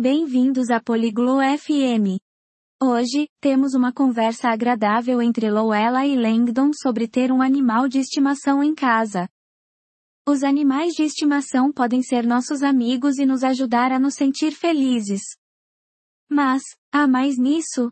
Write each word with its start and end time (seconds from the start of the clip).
Bem-vindos 0.00 0.70
a 0.70 0.80
Poliglo 0.80 1.40
FM. 1.58 2.16
Hoje, 2.82 3.28
temos 3.38 3.74
uma 3.74 3.92
conversa 3.92 4.48
agradável 4.48 5.20
entre 5.20 5.50
Lowella 5.50 6.06
e 6.06 6.16
Langdon 6.16 6.70
sobre 6.72 7.06
ter 7.06 7.30
um 7.30 7.42
animal 7.42 7.86
de 7.86 7.98
estimação 7.98 8.64
em 8.64 8.74
casa. 8.74 9.28
Os 10.26 10.42
animais 10.42 10.94
de 10.94 11.02
estimação 11.02 11.70
podem 11.70 12.02
ser 12.02 12.26
nossos 12.26 12.62
amigos 12.62 13.18
e 13.18 13.26
nos 13.26 13.44
ajudar 13.44 13.92
a 13.92 13.98
nos 13.98 14.14
sentir 14.14 14.52
felizes. 14.52 15.20
Mas, 16.30 16.62
há 16.90 17.06
mais 17.06 17.36
nisso? 17.36 17.90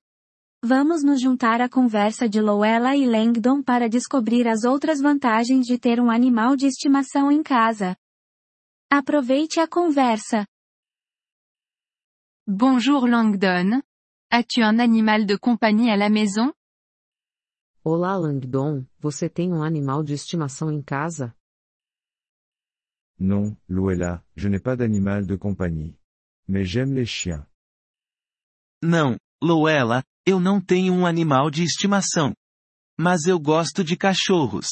Vamos 0.64 1.04
nos 1.04 1.20
juntar 1.20 1.60
à 1.60 1.68
conversa 1.68 2.26
de 2.26 2.40
Lowella 2.40 2.96
e 2.96 3.04
Langdon 3.04 3.62
para 3.62 3.86
descobrir 3.86 4.48
as 4.48 4.64
outras 4.64 4.98
vantagens 4.98 5.66
de 5.66 5.78
ter 5.78 6.00
um 6.00 6.10
animal 6.10 6.56
de 6.56 6.68
estimação 6.68 7.30
em 7.30 7.42
casa. 7.42 7.94
Aproveite 8.90 9.60
a 9.60 9.68
conversa. 9.68 10.46
Bonjour 12.50 13.06
Langdon. 13.06 13.82
As-tu 14.30 14.62
un 14.62 14.78
animal 14.78 15.26
de 15.26 15.36
compagnie 15.36 15.90
à 15.90 15.98
la 15.98 16.08
maison? 16.08 16.50
Olá 17.84 18.16
Langdon, 18.16 18.86
você 18.98 19.28
tem 19.28 19.52
um 19.52 19.62
animal 19.62 20.02
de 20.02 20.14
estimação 20.14 20.72
em 20.72 20.80
casa? 20.80 21.36
Non, 23.20 23.54
Luella, 23.68 24.24
je 24.34 24.48
n'ai 24.48 24.58
pas 24.58 24.76
d'animal 24.76 25.26
de 25.26 25.36
compagnie. 25.36 25.94
Mais 26.48 26.64
j'aime 26.64 26.94
les 26.94 27.04
chiens. 27.04 27.46
Não, 28.82 29.18
Luella, 29.42 30.02
eu 30.24 30.40
não 30.40 30.58
tenho 30.58 30.94
um 30.94 31.04
animal 31.04 31.50
de 31.50 31.62
estimação. 31.64 32.34
Mas 32.98 33.26
eu 33.26 33.38
gosto 33.38 33.84
de 33.84 33.94
cachorros. 33.94 34.68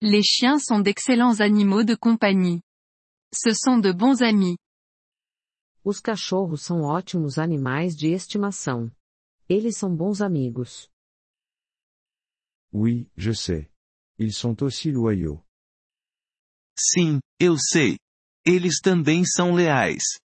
Les 0.00 0.22
chiens 0.24 0.60
sont 0.60 0.80
d'excellents 0.80 1.40
animaux 1.40 1.82
de 1.82 1.96
compagnie. 1.96 2.62
Ce 3.34 3.52
sont 3.52 3.80
de 3.80 3.90
bons 3.92 4.22
amis. 4.22 4.56
Os 5.84 5.98
cachorros 6.00 6.62
são 6.62 6.82
ótimos 6.82 7.38
animais 7.38 7.96
de 7.96 8.08
estimação. 8.08 8.90
Eles 9.48 9.76
são 9.76 9.94
bons 9.94 10.20
amigos. 10.20 10.90
Oui, 12.72 13.10
je 13.16 13.32
sais. 13.34 13.68
Ils 14.18 14.34
sont 14.34 14.62
aussi 14.62 14.92
loyaux. 14.92 15.42
Sim, 16.78 17.20
eu 17.40 17.56
sei. 17.58 17.98
Eles 18.44 18.80
também 18.80 19.24
são 19.24 19.54
leais. 19.54 20.20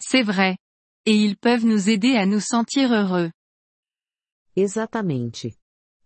C'est 0.00 0.22
vrai. 0.22 0.56
Et 1.04 1.14
ils 1.14 1.36
peuvent 1.36 1.64
nous 1.64 1.88
aider 1.88 2.16
à 2.16 2.24
nous 2.24 2.40
sentir 2.40 2.92
heureux. 2.92 3.30
Exatamente. 4.56 5.56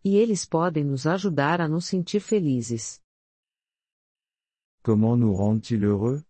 E 0.04 0.16
eles 0.16 0.44
podem 0.46 0.84
nos 0.84 1.06
ajudar 1.06 1.60
a 1.60 1.68
nos 1.68 1.86
sentir 1.86 2.20
felizes. 2.20 3.00
Comment 4.82 5.16
nous 5.16 5.32
rendent-ils 5.32 5.84
heureux 5.84 6.24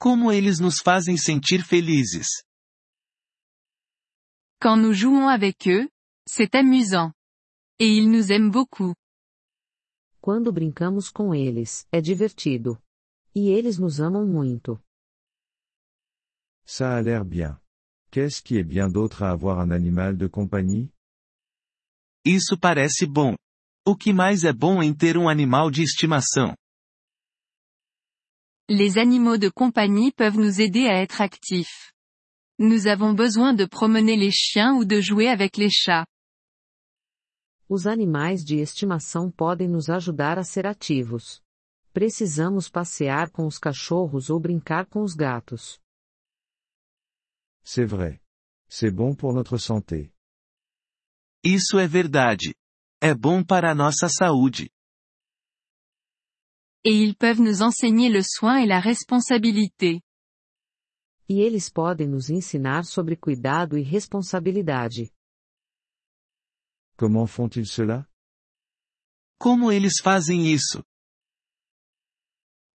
Como 0.00 0.30
eles 0.32 0.58
nos 0.60 0.80
fazem 0.80 1.16
sentir 1.16 1.62
felizes. 1.64 2.44
Quand 4.60 4.76
nous 4.76 4.94
jouons 4.94 5.28
avec 5.28 5.68
eux, 5.68 5.88
c'est 6.26 6.54
amusant. 6.54 7.12
Et 7.78 7.88
ils 7.88 8.10
nous 8.10 8.30
aiment 8.30 8.50
beaucoup. 8.50 8.94
Quando 10.20 10.52
brincamos 10.52 11.10
com 11.10 11.34
eles, 11.34 11.86
é 11.92 12.00
divertido. 12.00 12.78
E 13.34 13.48
eles 13.50 13.78
nos 13.78 14.00
amam 14.00 14.26
muito. 14.26 14.80
Ça 16.66 16.96
a 16.96 17.02
l'air 17.02 17.24
bien. 17.24 17.60
Qu'est-ce 18.10 18.40
qui 18.42 18.56
est 18.56 18.64
bien 18.64 18.88
d'autre 18.88 19.22
à 19.22 19.30
avoir 19.30 19.58
un 19.58 19.70
animal 19.70 20.16
de 20.16 20.28
compagnie 20.28 20.90
Isso 22.24 22.56
parece 22.58 23.06
bom. 23.06 23.34
O 23.86 23.94
que 23.94 24.12
mais 24.14 24.44
é 24.44 24.52
bom 24.52 24.82
em 24.82 24.94
ter 24.94 25.18
um 25.18 25.28
animal 25.28 25.70
de 25.70 25.82
estimação? 25.82 26.54
Les 28.70 28.96
animaux 28.96 29.36
de 29.36 29.50
compagnie 29.50 30.10
peuvent 30.10 30.38
nous 30.38 30.62
aider 30.62 30.86
à 30.86 31.02
être 31.02 31.20
actifs. 31.20 31.92
Nous 32.58 32.86
avons 32.86 33.12
besoin 33.12 33.52
de 33.52 33.66
promener 33.66 34.16
les 34.16 34.30
chiens 34.30 34.74
ou 34.74 34.86
de 34.86 35.02
jouer 35.02 35.28
avec 35.28 35.58
les 35.58 35.68
chats. 35.68 36.06
Os 37.68 37.86
animais 37.86 38.42
de 38.42 38.56
estimação 38.56 39.30
podem 39.30 39.68
nos 39.68 39.90
ajudar 39.90 40.38
a 40.38 40.44
ser 40.44 40.66
ativos. 40.66 41.42
Precisamos 41.92 42.70
passear 42.70 43.30
com 43.30 43.46
os 43.46 43.58
cachorros 43.58 44.30
ou 44.30 44.40
brincar 44.40 44.86
com 44.86 45.02
os 45.02 45.14
gatos. 45.14 45.78
C'est 47.62 47.84
vrai. 47.84 48.18
C'est 48.66 48.90
bon 48.90 49.14
pour 49.14 49.34
notre 49.34 49.58
santé. 49.58 50.10
Isso 51.44 51.78
é 51.78 51.86
verdade. 51.86 52.54
É 53.02 53.14
bom 53.14 53.44
para 53.44 53.70
a 53.70 53.74
nossa 53.74 54.08
saúde. 54.08 54.70
Et 56.84 56.92
ils 56.92 57.16
peuvent 57.16 57.40
nous 57.40 57.62
enseigner 57.62 58.10
le 58.10 58.20
soin 58.22 58.58
et 58.58 58.66
la 58.66 58.78
responsabilité. 58.78 60.02
E 61.28 61.40
eles 61.40 61.70
podem 61.70 62.10
nos 62.10 62.30
ensinar 62.30 62.84
sobre 62.84 63.16
cuidado 63.16 63.78
e 63.78 63.82
responsabilidade. 63.82 65.10
Comment 66.96 67.26
font-ils 67.26 67.70
cela? 67.70 68.06
Como 69.38 69.72
eles 69.72 70.00
fazem 70.00 70.52
isso? 70.52 70.84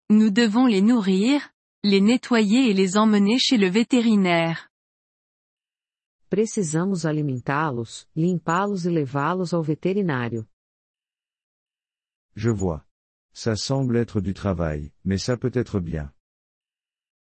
Nous 0.09 0.31
devons 0.31 0.66
les 0.66 0.81
nourrir, 0.81 1.53
les 1.84 2.02
nettoyer 2.02 2.72
et 2.72 2.74
les 2.74 2.98
emmener 2.98 3.38
chez 3.38 3.58
le 3.58 3.69
vétérinaire. 3.69 4.69
Precisamos 6.30 7.06
alimentá-los, 7.06 8.08
limpá-los 8.16 8.86
e 8.86 8.90
levá-los 8.90 9.53
ao 9.53 9.62
veterinário. 9.64 10.48
Je 12.36 12.50
vois. 12.50 12.88
Ça 13.41 13.55
semble 13.55 13.95
être 13.95 14.19
du 14.19 14.33
travail, 14.33 14.91
mais 15.05 15.17
ça 15.17 15.38
peut 15.38 15.53
être 15.53 15.79
bien. 15.79 16.11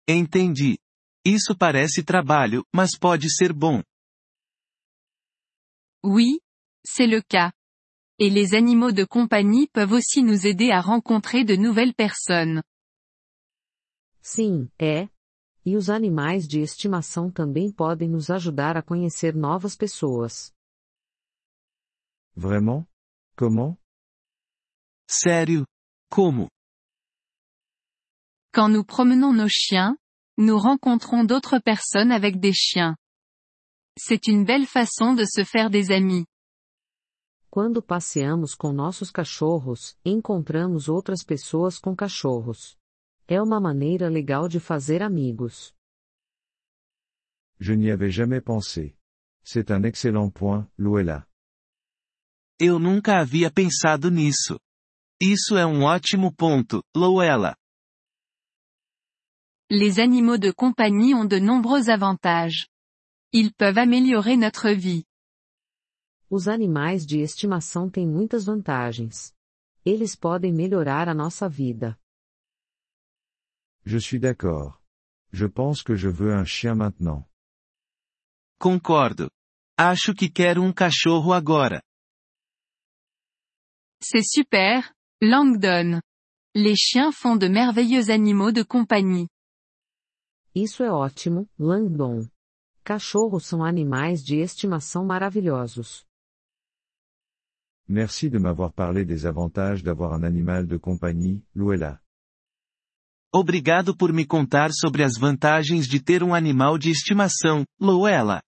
Entendi. 0.09 0.79
Isso 1.27 1.55
parece 1.55 2.03
trabalho, 2.03 2.65
mas 2.73 2.97
pode 2.99 3.29
ser 3.29 3.53
bom. 3.53 3.83
Oui, 6.03 6.41
c'est 6.83 7.07
le 7.07 7.21
cas. 7.21 7.53
Et 8.19 8.31
les 8.31 8.55
animaux 8.55 8.93
de 8.93 9.05
compagnie 9.05 9.67
peuvent 9.67 9.93
aussi 9.93 10.23
nous 10.23 10.47
aider 10.47 10.71
à 10.71 10.81
rencontrer 10.81 11.45
de 11.45 11.55
nouvelles 11.55 11.95
personnes. 11.95 12.63
Sim, 14.23 14.71
é. 14.81 15.11
E 15.67 15.77
os 15.77 15.91
animais 15.91 16.49
de 16.49 16.61
estimação 16.61 17.31
também 17.31 17.71
podem 17.71 18.09
nos 18.09 18.31
ajudar 18.31 18.75
a 18.75 18.83
conhecer 18.83 19.35
novas 19.35 19.77
pessoas. 19.77 20.51
Vraiment 22.35 22.87
Comment 23.37 23.77
Sério? 25.07 25.67
Como? 26.11 26.49
Quand 28.53 28.69
nous 28.69 28.85
promenons 28.85 29.33
nos 29.33 29.49
chiens, 29.49 29.97
nous 30.37 30.59
rencontrons 30.59 31.23
d'autres 31.23 31.61
personnes 31.61 32.11
avec 32.11 32.41
des 32.41 32.53
chiens. 32.53 32.97
C'est 33.97 34.27
une 34.27 34.45
belle 34.45 34.67
façon 34.67 35.15
de 35.15 35.25
se 35.25 35.45
faire 35.45 35.71
des 35.71 35.93
amis. 35.93 36.27
Quando 37.49 37.81
passeamos 37.81 38.57
com 38.57 38.73
nossos 38.73 39.13
cachorros, 39.13 39.97
encontramos 40.05 40.89
outras 40.89 41.25
pessoas 41.25 41.79
com 41.79 41.95
cachorros. 41.95 42.77
É 43.29 43.41
uma 43.41 43.61
maneira 43.61 44.09
legal 44.09 44.49
de 44.49 44.59
fazer 44.59 45.03
amigos. 45.03 45.73
Je 47.61 47.75
n'y 47.75 47.91
avais 47.91 48.11
jamais 48.11 48.41
pensé. 48.41 48.97
C'est 49.45 49.71
un 49.71 49.85
excellent 49.85 50.31
point, 50.31 50.69
Luella. 50.77 51.25
Eu 52.59 52.81
nunca 52.81 53.21
havia 53.21 53.51
pensado 53.51 54.11
nisso. 54.11 54.59
Isso 55.23 55.55
é 55.59 55.67
um 55.67 55.83
ótimo 55.83 56.35
ponto, 56.35 56.83
Lowella. 56.97 57.55
Les 59.71 59.99
animaux 59.99 60.39
de 60.39 60.51
compagnie 60.51 61.15
ont 61.15 61.27
de 61.27 61.39
nombreux 61.39 61.91
avantages. 61.91 62.67
Ils 63.31 63.53
peuvent 63.53 63.79
améliorer 63.79 64.39
notre 64.39 64.71
vie. 64.71 65.05
Os 66.31 66.49
animais 66.49 67.05
de 67.05 67.21
estimação 67.21 67.91
têm 67.91 68.07
muitas 68.07 68.47
vantagens. 68.47 69.35
Eles 69.85 70.17
podem 70.17 70.55
melhorar 70.55 71.07
a 71.07 71.15
nossa 71.15 71.49
vida. 71.51 71.99
Je 73.85 73.99
suis 73.99 74.19
d'accord. 74.19 74.81
Je 75.33 75.47
pense 75.47 75.83
que 75.83 75.95
je 75.97 76.09
veux 76.09 76.33
un 76.33 76.47
chien 76.47 76.75
maintenant. 76.75 77.29
Concordo. 78.59 79.31
Acho 79.77 80.15
que 80.15 80.31
quero 80.31 80.63
um 80.63 80.73
cachorro 80.73 81.35
agora. 81.35 81.83
C'est 84.03 84.25
super, 84.25 84.91
Langdon. 85.23 86.01
Les 86.55 86.77
chiens 86.77 87.13
font 87.13 87.37
de 87.37 87.47
merveilleux 87.47 88.11
animaux 88.11 88.53
de 88.53 88.63
compagnie. 88.63 89.29
Isso 90.55 90.83
é 90.83 90.91
ótimo, 90.91 91.47
Langdon. 91.59 92.27
Cachorros 92.83 93.45
são 93.45 93.63
animais 93.63 94.25
de 94.25 94.37
estimação 94.37 95.05
maravilhosos. 95.05 96.07
Merci 97.87 98.31
de 98.31 98.39
m'avoir 98.39 98.73
parlé 98.73 99.05
des 99.05 99.27
avantages 99.27 99.83
d'avoir 99.83 100.15
un 100.15 100.25
animal 100.25 100.67
de 100.67 100.79
compagnie, 100.79 101.45
Luella. 101.55 102.01
Obrigado 103.31 103.95
por 103.95 104.15
me 104.15 104.27
contar 104.27 104.73
sobre 104.73 105.05
as 105.05 105.19
vantagens 105.19 105.87
de 105.87 106.03
ter 106.03 106.23
um 106.23 106.35
animal 106.35 106.79
de 106.79 106.91
estimação, 106.91 107.67
Lowella. 107.79 108.41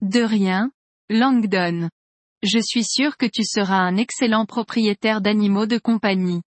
De 0.00 0.26
rien, 0.26 0.72
Langdon. 1.08 1.88
Je 2.48 2.60
suis 2.60 2.84
sûr 2.84 3.16
que 3.16 3.26
tu 3.26 3.42
seras 3.42 3.80
un 3.80 3.96
excellent 3.96 4.46
propriétaire 4.46 5.20
d'animaux 5.20 5.66
de 5.66 5.78
compagnie. 5.78 6.42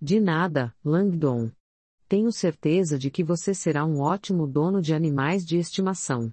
De 0.00 0.18
nada, 0.18 0.74
Langdon. 0.84 1.52
Tenho 2.08 2.32
certeza 2.32 2.98
de 2.98 3.08
que 3.08 3.22
você 3.22 3.54
será 3.54 3.84
um 3.84 4.00
ótimo 4.00 4.48
dono 4.48 4.82
de 4.82 4.92
animais 4.94 5.44
de 5.44 5.58
estimação. 5.58 6.32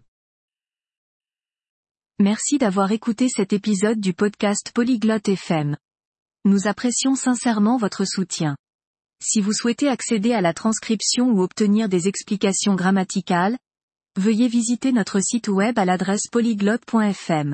Merci 2.19 2.57
d'avoir 2.57 2.91
écouté 2.91 3.29
cet 3.29 3.53
épisode 3.53 3.99
du 3.99 4.15
podcast 4.15 4.71
Polyglotte 4.73 5.29
FM. 5.29 5.77
Nous 6.45 6.65
apprécions 6.65 7.13
sincèrement 7.13 7.77
votre 7.77 8.05
soutien. 8.05 8.57
Si 9.21 9.39
vous 9.39 9.53
souhaitez 9.53 9.87
accéder 9.87 10.33
à 10.33 10.41
la 10.41 10.55
transcription 10.55 11.29
ou 11.29 11.43
obtenir 11.43 11.87
des 11.87 12.07
explications 12.07 12.73
grammaticales, 12.73 13.59
veuillez 14.17 14.47
visiter 14.47 14.91
notre 14.91 15.19
site 15.19 15.47
web 15.47 15.77
à 15.77 15.85
l'adresse 15.85 16.27
polyglotte.fm. 16.31 17.53